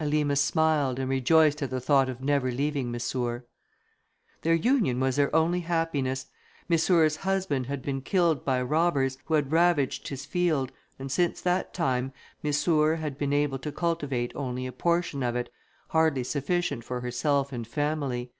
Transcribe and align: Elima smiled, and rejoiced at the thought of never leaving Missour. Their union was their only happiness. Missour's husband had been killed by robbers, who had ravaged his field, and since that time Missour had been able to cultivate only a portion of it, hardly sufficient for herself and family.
Elima 0.00 0.36
smiled, 0.36 0.98
and 0.98 1.08
rejoiced 1.08 1.62
at 1.62 1.70
the 1.70 1.80
thought 1.80 2.08
of 2.08 2.20
never 2.20 2.50
leaving 2.50 2.90
Missour. 2.90 3.44
Their 4.42 4.54
union 4.54 4.98
was 4.98 5.14
their 5.14 5.32
only 5.32 5.60
happiness. 5.60 6.26
Missour's 6.68 7.18
husband 7.18 7.66
had 7.66 7.80
been 7.80 8.00
killed 8.02 8.44
by 8.44 8.60
robbers, 8.60 9.18
who 9.26 9.34
had 9.34 9.52
ravaged 9.52 10.08
his 10.08 10.26
field, 10.26 10.72
and 10.98 11.12
since 11.12 11.40
that 11.42 11.72
time 11.72 12.12
Missour 12.42 12.96
had 12.96 13.16
been 13.16 13.32
able 13.32 13.60
to 13.60 13.70
cultivate 13.70 14.32
only 14.34 14.66
a 14.66 14.72
portion 14.72 15.22
of 15.22 15.36
it, 15.36 15.48
hardly 15.90 16.24
sufficient 16.24 16.82
for 16.82 17.00
herself 17.00 17.52
and 17.52 17.64
family. 17.64 18.32